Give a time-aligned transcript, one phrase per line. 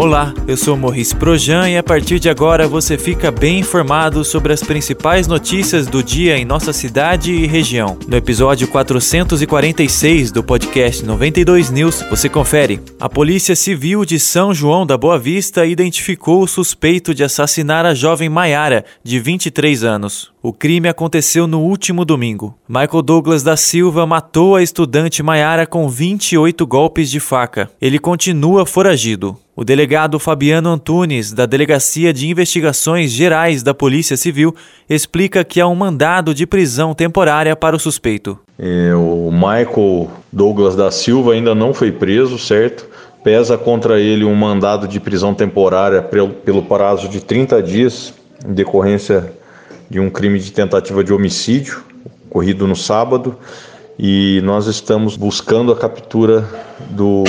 [0.00, 4.50] Olá, eu sou Morris Projan e a partir de agora você fica bem informado sobre
[4.50, 7.98] as principais notícias do dia em nossa cidade e região.
[8.08, 12.80] No episódio 446 do podcast 92 News, você confere.
[12.98, 17.92] A Polícia Civil de São João da Boa Vista identificou o suspeito de assassinar a
[17.92, 20.32] jovem Maiara, de 23 anos.
[20.42, 22.54] O crime aconteceu no último domingo.
[22.66, 27.68] Michael Douglas da Silva matou a estudante Maiara com 28 golpes de faca.
[27.78, 29.36] Ele continua foragido.
[29.54, 34.54] O delegado Fabiano Antunes, da Delegacia de Investigações Gerais da Polícia Civil,
[34.88, 38.38] explica que há um mandado de prisão temporária para o suspeito.
[38.58, 42.88] É, o Michael Douglas da Silva ainda não foi preso, certo?
[43.22, 48.14] Pesa contra ele um mandado de prisão temporária pelo prazo de 30 dias,
[48.48, 49.38] em decorrência
[49.90, 51.82] de um crime de tentativa de homicídio
[52.30, 53.36] ocorrido no sábado
[53.98, 56.48] e nós estamos buscando a captura
[56.90, 57.24] do,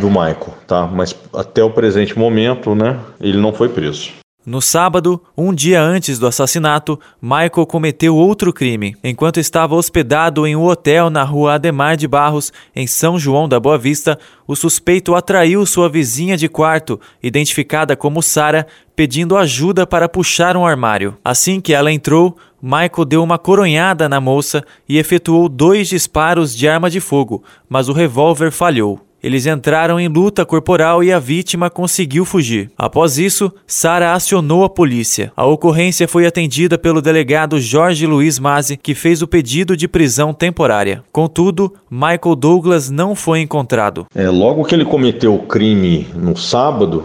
[0.00, 0.86] do Michael, tá?
[0.86, 4.12] Mas até o presente momento, né, ele não foi preso.
[4.46, 8.94] No sábado, um dia antes do assassinato, Michael cometeu outro crime.
[9.02, 13.58] Enquanto estava hospedado em um hotel na rua Ademar de Barros, em São João da
[13.58, 14.16] Boa Vista,
[14.46, 20.64] o suspeito atraiu sua vizinha de quarto, identificada como Sara, pedindo ajuda para puxar um
[20.64, 21.18] armário.
[21.24, 26.68] Assim que ela entrou, Michael deu uma coronhada na moça e efetuou dois disparos de
[26.68, 29.05] arma de fogo, mas o revólver falhou.
[29.26, 32.70] Eles entraram em luta corporal e a vítima conseguiu fugir.
[32.78, 35.32] Após isso, Sara acionou a polícia.
[35.36, 40.32] A ocorrência foi atendida pelo delegado Jorge Luiz Mazzi, que fez o pedido de prisão
[40.32, 41.02] temporária.
[41.10, 44.06] Contudo, Michael Douglas não foi encontrado.
[44.14, 47.02] É, logo que ele cometeu o crime no sábado,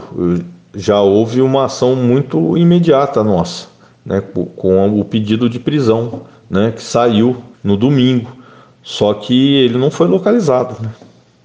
[0.75, 3.65] já houve uma ação muito imediata nossa,
[4.05, 4.21] né,
[4.55, 8.37] com o pedido de prisão, né, que saiu no domingo.
[8.83, 10.75] Só que ele não foi localizado.
[10.79, 10.91] Né?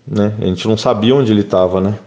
[0.06, 0.34] Né?
[0.40, 1.98] A gente não sabia onde ele estava, né?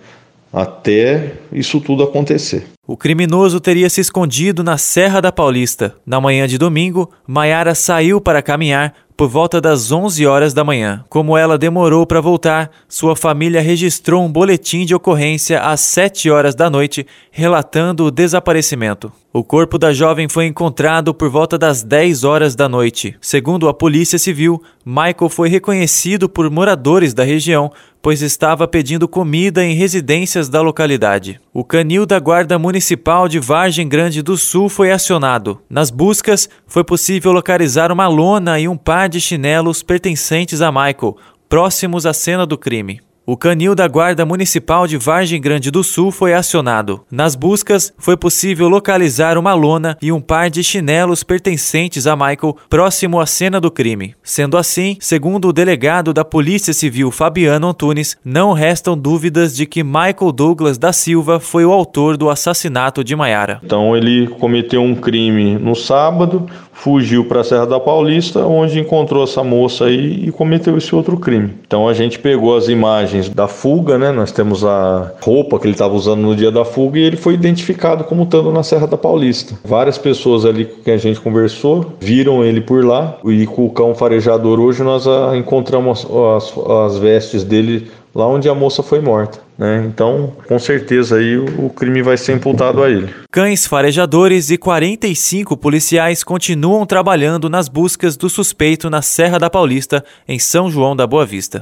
[0.51, 2.67] Até isso tudo acontecer.
[2.87, 5.95] O criminoso teria se escondido na Serra da Paulista.
[6.05, 11.03] Na manhã de domingo, Maiara saiu para caminhar por volta das 11 horas da manhã.
[11.09, 16.55] Como ela demorou para voltar, sua família registrou um boletim de ocorrência às 7 horas
[16.55, 19.11] da noite, relatando o desaparecimento.
[19.31, 23.15] O corpo da jovem foi encontrado por volta das 10 horas da noite.
[23.21, 27.71] Segundo a Polícia Civil, Michael foi reconhecido por moradores da região,
[28.01, 31.39] pois estava pedindo comida em residências da localidade.
[31.53, 35.59] O canil da Guarda Municipal de Vargem Grande do Sul foi acionado.
[35.69, 41.17] Nas buscas, foi possível localizar uma lona e um par de chinelos pertencentes a Michael,
[41.49, 43.01] próximos à cena do crime.
[43.31, 47.01] O canil da Guarda Municipal de Vargem Grande do Sul foi acionado.
[47.11, 52.57] Nas buscas, foi possível localizar uma lona e um par de chinelos pertencentes a Michael
[52.67, 54.15] próximo à cena do crime.
[54.23, 59.83] Sendo assim, segundo o delegado da Polícia Civil Fabiano Antunes, não restam dúvidas de que
[59.83, 63.61] Michael Douglas da Silva foi o autor do assassinato de Maiara.
[63.63, 66.47] Então ele cometeu um crime no sábado,
[66.79, 71.17] fugiu para a Serra da Paulista, onde encontrou essa moça aí e cometeu esse outro
[71.17, 71.53] crime.
[71.67, 74.11] Então a gente pegou as imagens da fuga, né?
[74.11, 77.33] Nós temos a roupa que ele estava usando no dia da fuga e ele foi
[77.33, 79.55] identificado como estando na Serra da Paulista.
[79.65, 83.93] Várias pessoas ali que a gente conversou viram ele por lá e com o cão
[83.93, 85.05] farejador hoje nós
[85.37, 86.53] encontramos as,
[86.85, 89.48] as vestes dele lá onde a moça foi morta.
[89.59, 89.83] Né?
[89.85, 93.13] Então, com certeza aí o crime vai ser imputado a ele.
[93.29, 100.01] Cães farejadores e 45 policiais continuam trabalhando nas buscas do suspeito na Serra da Paulista,
[100.25, 101.59] em São João da Boa Vista.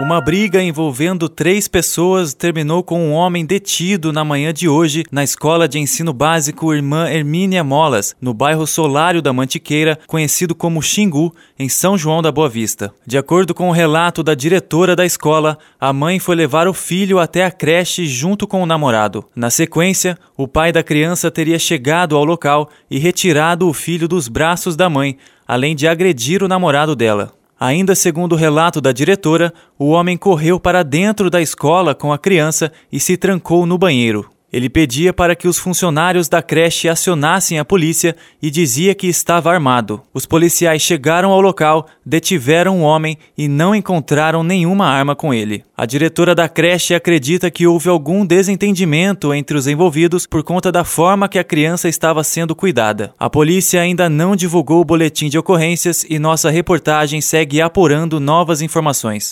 [0.00, 5.22] Uma briga envolvendo três pessoas terminou com um homem detido na manhã de hoje na
[5.22, 11.34] escola de ensino básico Irmã Hermínia Molas, no bairro Solário da Mantiqueira, conhecido como Xingu,
[11.58, 12.94] em São João da Boa Vista.
[13.06, 17.18] De acordo com o relato da diretora da escola, a mãe foi levar o filho
[17.18, 19.26] até a creche junto com o namorado.
[19.36, 24.28] Na sequência, o pai da criança teria chegado ao local e retirado o filho dos
[24.28, 27.38] braços da mãe, além de agredir o namorado dela.
[27.60, 32.16] Ainda segundo o relato da diretora, o homem correu para dentro da escola com a
[32.16, 34.30] criança e se trancou no banheiro.
[34.52, 39.52] Ele pedia para que os funcionários da creche acionassem a polícia e dizia que estava
[39.52, 40.02] armado.
[40.12, 45.62] Os policiais chegaram ao local, detiveram o homem e não encontraram nenhuma arma com ele.
[45.76, 50.84] A diretora da creche acredita que houve algum desentendimento entre os envolvidos por conta da
[50.84, 53.14] forma que a criança estava sendo cuidada.
[53.18, 58.62] A polícia ainda não divulgou o boletim de ocorrências e nossa reportagem segue apurando novas
[58.62, 59.30] informações.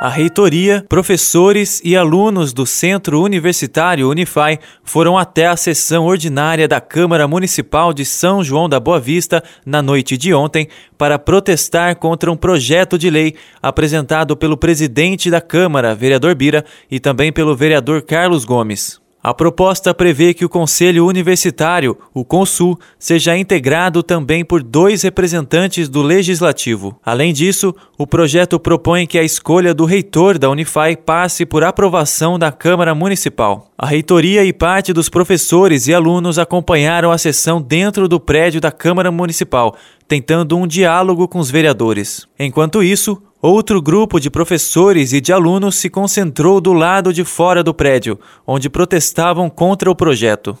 [0.00, 6.80] A reitoria, professores e alunos do Centro Universitário Unify foram até a sessão ordinária da
[6.80, 12.30] Câmara Municipal de São João da Boa Vista na noite de ontem para protestar contra
[12.30, 18.02] um projeto de lei apresentado pelo presidente da Câmara, vereador Bira, e também pelo vereador
[18.02, 19.00] Carlos Gomes.
[19.22, 25.88] A proposta prevê que o Conselho Universitário, o CONSUL, seja integrado também por dois representantes
[25.88, 26.98] do Legislativo.
[27.04, 32.38] Além disso, o projeto propõe que a escolha do reitor da Unify passe por aprovação
[32.38, 33.68] da Câmara Municipal.
[33.76, 38.70] A reitoria e parte dos professores e alunos acompanharam a sessão dentro do prédio da
[38.70, 39.76] Câmara Municipal,
[40.06, 42.26] tentando um diálogo com os vereadores.
[42.38, 47.62] Enquanto isso, Outro grupo de professores e de alunos se concentrou do lado de fora
[47.62, 50.58] do prédio, onde protestavam contra o projeto.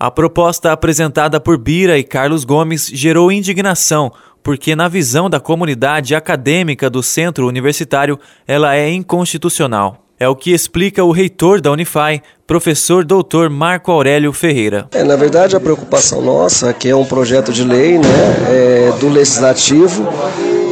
[0.00, 4.10] A proposta apresentada por Bira e Carlos Gomes gerou indignação,
[4.42, 10.05] porque, na visão da comunidade acadêmica do centro universitário, ela é inconstitucional.
[10.18, 14.88] É o que explica o reitor da Unify, professor doutor Marco Aurélio Ferreira.
[14.92, 18.08] É, na verdade, a preocupação nossa, que é um projeto de lei né,
[18.48, 20.08] é, do Legislativo,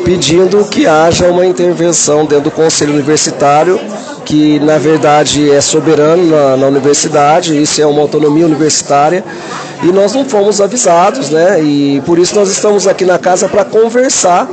[0.02, 3.78] pedindo que haja uma intervenção dentro do Conselho Universitário,
[4.24, 9.22] que na verdade é soberano na, na universidade, isso é uma autonomia universitária,
[9.82, 11.62] e nós não fomos avisados, né?
[11.62, 14.48] E por isso nós estamos aqui na casa para conversar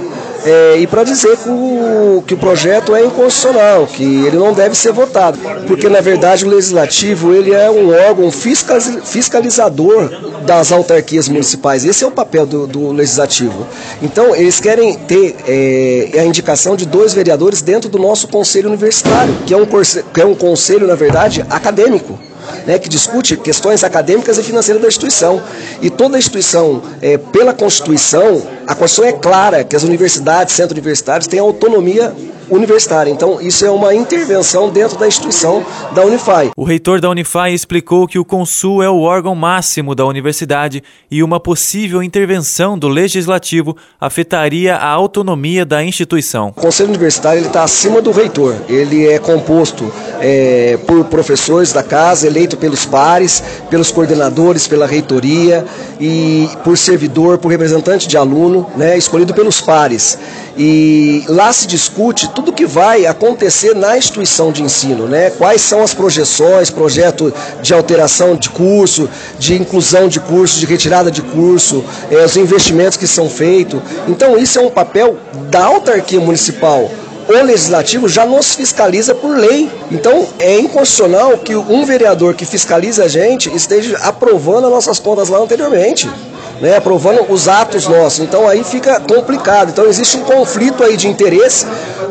[0.45, 4.75] é, e para dizer que o, que o projeto é inconstitucional, que ele não deve
[4.75, 10.09] ser votado, porque na verdade o legislativo ele é um órgão fiscalizador
[10.45, 11.85] das autarquias municipais.
[11.85, 13.67] Esse é o papel do, do legislativo.
[14.01, 19.35] Então eles querem ter é, a indicação de dois vereadores dentro do nosso conselho universitário,
[19.45, 22.17] que é um, que é um conselho na verdade acadêmico
[22.65, 25.41] né, que discute questões acadêmicas e financeiras da instituição.
[25.81, 28.41] E toda instituição, é, pela Constituição,
[28.71, 32.15] a Constituição é clara que as universidades, centros universitários têm autonomia
[32.51, 33.09] universitária.
[33.09, 36.51] Então, isso é uma intervenção dentro da instituição da Unify.
[36.55, 41.23] O reitor da Unify explicou que o Consul é o órgão máximo da universidade e
[41.23, 46.49] uma possível intervenção do legislativo afetaria a autonomia da instituição.
[46.49, 48.55] O Conselho Universitário está acima do reitor.
[48.67, 55.65] Ele é composto é, por professores da casa, eleito pelos pares, pelos coordenadores, pela reitoria
[55.99, 60.17] e por servidor, por representante de aluno, né, escolhido pelos pares.
[60.57, 65.29] E lá se discute tudo que vai acontecer na instituição de ensino, né?
[65.29, 69.09] Quais são as projeções, projeto de alteração de curso,
[69.39, 73.81] de inclusão de curso, de retirada de curso, é, os investimentos que são feitos.
[74.07, 75.17] Então isso é um papel
[75.49, 76.89] da autarquia municipal
[77.27, 79.69] o legislativo já nos fiscaliza por lei.
[79.89, 85.29] Então é inconstitucional que um vereador que fiscaliza a gente esteja aprovando as nossas contas
[85.29, 86.09] lá anteriormente
[86.61, 88.19] né, aprovando os atos nossos.
[88.19, 89.71] Então aí fica complicado.
[89.71, 91.65] Então existe um conflito aí de interesse,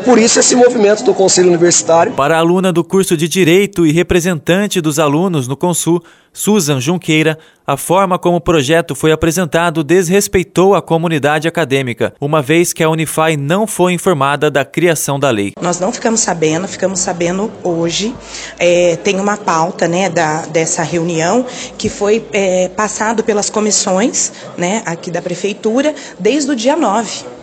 [0.04, 2.12] por isso esse movimento do Conselho Universitário.
[2.12, 6.02] Para a aluna do curso de Direito e representante dos alunos no Consul,
[6.32, 12.72] Susan Junqueira, a forma como o projeto foi apresentado desrespeitou a comunidade acadêmica, uma vez
[12.72, 15.52] que a Unify não foi informada da criação da lei.
[15.60, 18.14] Nós não ficamos sabendo, ficamos sabendo hoje.
[18.58, 21.44] É, tem uma pauta né, da, dessa reunião
[21.76, 27.39] que foi é, passado pelas comissões né, aqui da prefeitura desde o dia 9.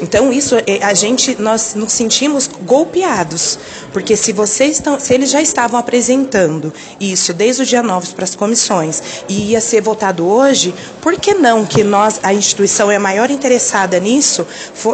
[0.00, 3.58] Então isso é, a gente nós nos sentimos golpeados,
[3.92, 8.24] porque se vocês estão, se eles já estavam apresentando isso desde o dia 9 para
[8.24, 12.96] as comissões e ia ser votado hoje, por que não que nós a instituição é
[12.96, 14.46] a maior interessada nisso,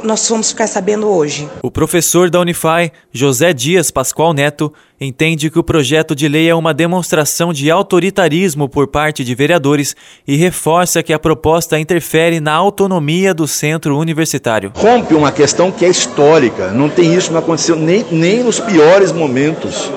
[0.02, 1.49] nós fomos ficar sabendo hoje?
[1.62, 6.54] O professor da Unify, José Dias Pascoal Neto, entende que o projeto de lei é
[6.54, 9.94] uma demonstração de autoritarismo por parte de vereadores
[10.26, 14.72] e reforça que a proposta interfere na autonomia do centro universitário.
[14.74, 19.12] Rompe uma questão que é histórica, não tem isso, não aconteceu nem, nem nos piores
[19.12, 19.90] momentos.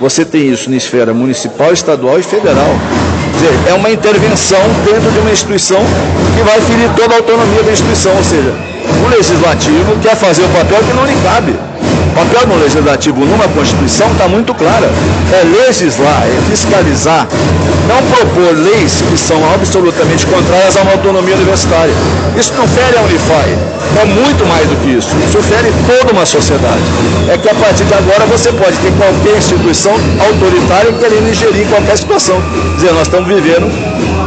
[0.00, 2.68] Você tem isso na esfera municipal, estadual e federal.
[3.32, 5.80] Dizer, é uma intervenção dentro de uma instituição
[6.36, 8.54] que vai ferir toda a autonomia da instituição, ou seja,
[9.04, 11.54] o legislativo quer fazer o papel que não lhe cabe.
[12.16, 14.90] Papel do legislativo numa Constituição está muito clara.
[15.30, 17.28] É legislar, é fiscalizar,
[17.86, 21.92] não propor leis que são absolutamente contrárias a uma autonomia universitária.
[22.34, 25.10] Isso não fere a Unify, é muito mais do que isso.
[25.28, 26.80] Isso fere toda uma sociedade.
[27.28, 29.92] É que a partir de agora você pode ter qualquer instituição
[30.26, 32.40] autoritária querendo ingerir qualquer situação.
[32.40, 33.70] Quer dizer, nós estamos vivendo,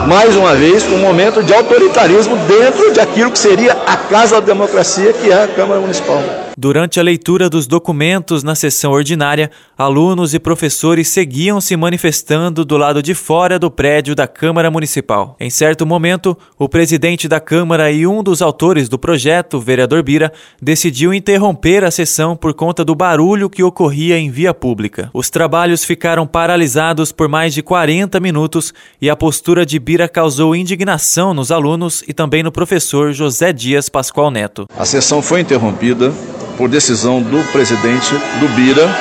[0.08, 4.46] mais uma vez, um momento de autoritarismo dentro de aquilo que seria a casa da
[4.46, 6.49] democracia, que é a Câmara Municipal.
[6.61, 12.75] Durante a leitura dos documentos na sessão ordinária, alunos e professores seguiam se manifestando do
[12.75, 15.37] lado de fora do prédio da Câmara Municipal.
[15.39, 20.33] Em certo momento, o presidente da Câmara e um dos autores do projeto, vereador Bira,
[20.61, 25.09] decidiu interromper a sessão por conta do barulho que ocorria em via pública.
[25.13, 30.53] Os trabalhos ficaram paralisados por mais de 40 minutos e a postura de Bira causou
[30.53, 34.67] indignação nos alunos e também no professor José Dias Pascoal Neto.
[34.77, 36.11] A sessão foi interrompida
[36.59, 38.93] por decisão do presidente do Bira,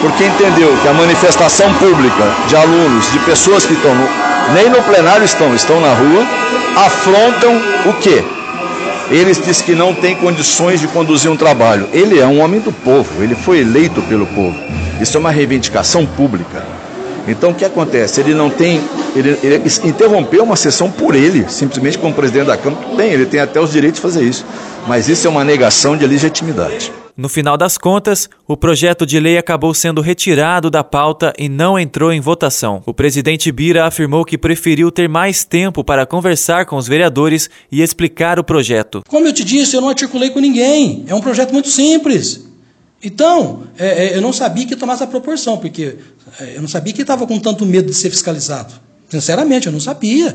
[0.00, 3.92] porque entendeu que a manifestação pública de alunos, de pessoas que estão
[4.54, 6.26] nem no plenário estão, estão na rua,
[6.74, 8.24] afrontam o quê?
[9.10, 11.86] Eles diz que não tem condições de conduzir um trabalho.
[11.92, 14.56] Ele é um homem do povo, ele foi eleito pelo povo.
[14.98, 16.73] Isso é uma reivindicação pública.
[17.26, 18.20] Então o que acontece?
[18.20, 18.80] Ele não tem.
[19.16, 22.84] Ele, ele interrompeu uma sessão por ele, simplesmente como presidente da Câmara.
[22.96, 24.44] Tem, ele tem até os direitos de fazer isso.
[24.86, 26.92] Mas isso é uma negação de legitimidade.
[27.16, 31.78] No final das contas, o projeto de lei acabou sendo retirado da pauta e não
[31.78, 32.82] entrou em votação.
[32.84, 37.82] O presidente Bira afirmou que preferiu ter mais tempo para conversar com os vereadores e
[37.82, 39.02] explicar o projeto.
[39.08, 41.04] Como eu te disse, eu não articulei com ninguém.
[41.06, 42.43] É um projeto muito simples.
[43.04, 45.96] Então, é, é, eu não sabia que ia tomar essa proporção, porque
[46.40, 48.72] é, eu não sabia que estava com tanto medo de ser fiscalizado.
[49.10, 50.34] Sinceramente, eu não sabia.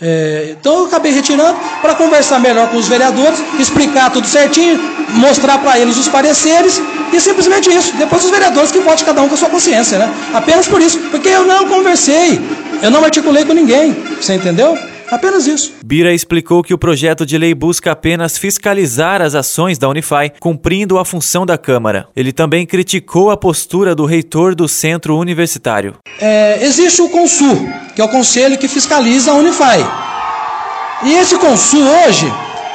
[0.00, 4.76] É, então eu acabei retirando para conversar melhor com os vereadores, explicar tudo certinho,
[5.10, 6.82] mostrar para eles os pareceres
[7.12, 7.94] e simplesmente isso.
[7.96, 10.12] Depois os vereadores que votem cada um com a sua consciência, né?
[10.34, 12.40] Apenas por isso, porque eu não conversei,
[12.82, 14.76] eu não articulei com ninguém, você entendeu?
[15.14, 15.74] Apenas isso.
[15.84, 20.98] Bira explicou que o projeto de lei busca apenas fiscalizar as ações da Unify, cumprindo
[20.98, 22.08] a função da Câmara.
[22.16, 25.94] Ele também criticou a postura do reitor do centro universitário.
[26.20, 29.78] É, existe o CONSUL, que é o conselho que fiscaliza a Unify.
[31.04, 32.26] E esse CONSUL hoje,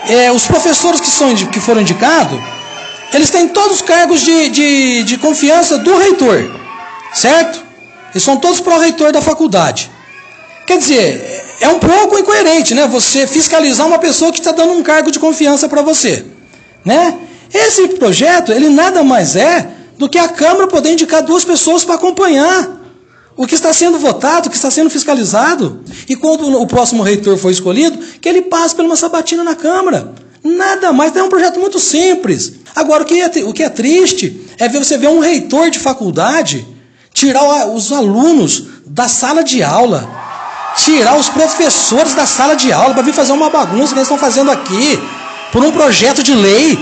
[0.07, 2.39] é, os professores que, são, que foram indicados,
[3.13, 6.49] eles têm todos os cargos de, de, de confiança do reitor,
[7.13, 7.61] certo?
[8.11, 9.91] Eles são todos pró-reitor da faculdade.
[10.69, 12.85] Quer dizer, é um pouco incoerente, né?
[12.85, 16.23] Você fiscalizar uma pessoa que está dando um cargo de confiança para você,
[16.85, 17.17] né?
[17.51, 21.95] Esse projeto, ele nada mais é do que a Câmara poder indicar duas pessoas para
[21.95, 22.69] acompanhar
[23.35, 25.83] o que está sendo votado, o que está sendo fiscalizado.
[26.07, 30.13] E quando o próximo reitor for escolhido, que ele passe por uma sabatina na Câmara.
[30.43, 32.53] Nada mais, é um projeto muito simples.
[32.75, 35.79] Agora, o que é, o que é triste é ver você ver um reitor de
[35.79, 36.63] faculdade
[37.11, 40.18] tirar os alunos da sala de aula
[40.83, 44.17] tirar os professores da sala de aula para vir fazer uma bagunça que eles estão
[44.17, 44.99] fazendo aqui,
[45.51, 46.77] por um projeto de lei,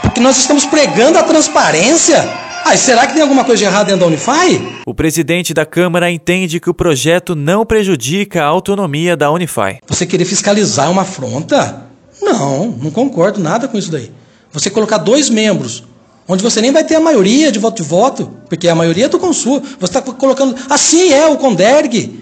[0.00, 2.16] porque nós estamos pregando a transparência.
[2.64, 4.80] Ah, será que tem alguma coisa de errado dentro da Unify?
[4.86, 9.78] O presidente da Câmara entende que o projeto não prejudica a autonomia da Unify.
[9.88, 11.86] Você querer fiscalizar uma afronta?
[12.20, 14.12] Não, não concordo nada com isso daí.
[14.52, 15.82] Você colocar dois membros,
[16.28, 19.08] onde você nem vai ter a maioria de voto de voto, porque a maioria é
[19.08, 19.60] do Consul.
[19.80, 20.54] Você está colocando.
[20.70, 22.21] Assim é o Conderg.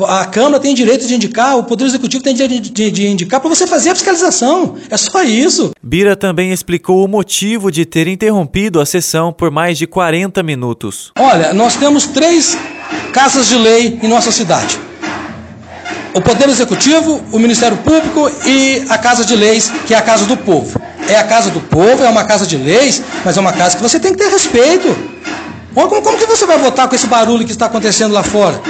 [0.00, 3.50] A Câmara tem direito de indicar, o Poder Executivo tem direito de, de indicar para
[3.50, 4.76] você fazer a fiscalização.
[4.90, 5.72] É só isso.
[5.82, 11.12] Bira também explicou o motivo de ter interrompido a sessão por mais de 40 minutos.
[11.18, 12.56] Olha, nós temos três
[13.12, 14.78] casas de lei em nossa cidade:
[16.14, 20.24] o Poder Executivo, o Ministério Público e a Casa de Leis, que é a Casa
[20.24, 20.80] do Povo.
[21.06, 23.82] É a Casa do Povo, é uma casa de leis, mas é uma casa que
[23.82, 24.96] você tem que ter respeito.
[25.74, 28.60] Como, como que você vai votar com esse barulho que está acontecendo lá fora?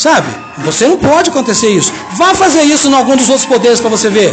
[0.00, 0.28] Sabe?
[0.64, 1.92] Você não pode acontecer isso.
[2.16, 4.32] Vá fazer isso em algum dos outros poderes para você ver.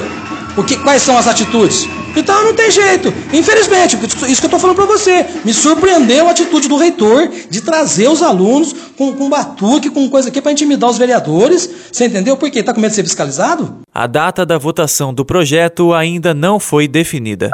[0.56, 1.86] O que, quais são as atitudes?
[2.16, 3.14] Então não tem jeito.
[3.34, 5.26] Infelizmente, isso que eu estou falando para você.
[5.44, 10.30] Me surpreendeu a atitude do reitor de trazer os alunos com, com batuque, com coisa
[10.30, 11.70] aqui para intimidar os vereadores.
[11.92, 12.60] Você entendeu por quê?
[12.60, 13.82] Está com medo de ser fiscalizado?
[13.94, 17.52] A data da votação do projeto ainda não foi definida.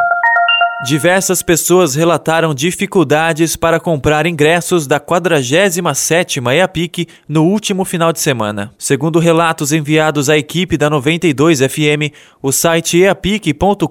[0.83, 8.69] Diversas pessoas relataram dificuldades para comprar ingressos da 47ª EAPIC no último final de semana.
[8.77, 12.11] Segundo relatos enviados à equipe da 92 FM,
[12.41, 13.87] o site eapic.com.br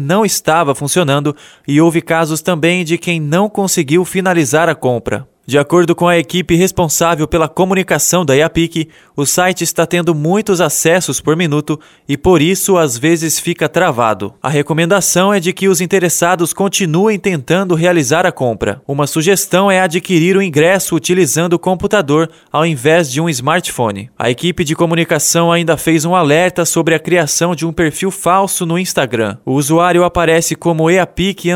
[0.00, 1.34] não estava funcionando
[1.66, 5.28] e houve casos também de quem não conseguiu finalizar a compra.
[5.46, 10.58] De acordo com a equipe responsável pela comunicação da IAPIC, o site está tendo muitos
[10.58, 14.32] acessos por minuto e por isso às vezes fica travado.
[14.42, 18.80] A recomendação é de que os interessados continuem tentando realizar a compra.
[18.88, 24.10] Uma sugestão é adquirir o ingresso utilizando o computador ao invés de um smartphone.
[24.18, 28.64] A equipe de comunicação ainda fez um alerta sobre a criação de um perfil falso
[28.64, 29.36] no Instagram.
[29.44, 31.50] O usuário aparece como EAPIC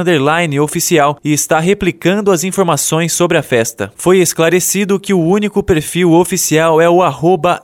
[0.63, 3.78] oficial e está replicando as informações sobre a festa.
[3.79, 3.93] Festa.
[3.97, 7.01] Foi esclarecido que o único perfil oficial é o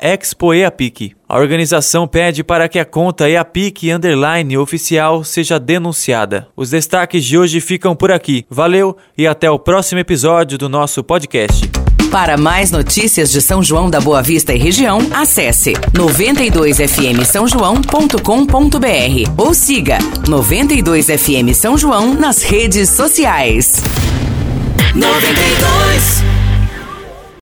[0.00, 1.12] expoeapic.
[1.28, 6.46] A organização pede para que a conta EAPIC Underline oficial seja denunciada.
[6.56, 8.46] Os destaques de hoje ficam por aqui.
[8.48, 11.68] Valeu e até o próximo episódio do nosso podcast.
[12.10, 19.32] Para mais notícias de São João da Boa Vista e região, acesse 92fm São João.com.br
[19.36, 23.82] ou siga 92fm São João nas redes sociais.
[24.94, 26.43] 92